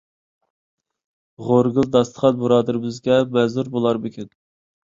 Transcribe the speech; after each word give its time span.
غورىگىل 1.45 1.87
داستىخان 1.97 2.39
بۇرادىرىمىزگە 2.41 3.21
مەزۇر 3.37 3.73
بولارمىكىن؟ 3.77 4.35